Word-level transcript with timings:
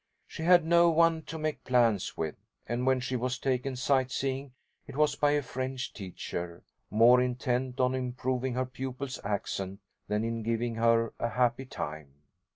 She 0.25 0.41
had 0.41 0.65
no 0.65 0.89
one 0.89 1.21
to 1.25 1.37
make 1.37 1.63
plans 1.63 2.17
with, 2.17 2.33
and 2.65 2.87
when 2.87 2.99
she 3.01 3.15
was 3.15 3.37
taken 3.37 3.75
sightseeing 3.75 4.51
it 4.87 4.97
was 4.97 5.15
by 5.15 5.29
a 5.33 5.43
French 5.43 5.93
teacher, 5.93 6.63
more 6.89 7.21
intent 7.21 7.79
on 7.79 7.93
improving 7.93 8.55
her 8.55 8.65
pupil's 8.65 9.19
accent 9.23 9.79
than 10.07 10.23
in 10.23 10.41
giving 10.41 10.73
her 10.73 11.13
a 11.19 11.29
happy 11.29 11.65
time. 11.65 12.13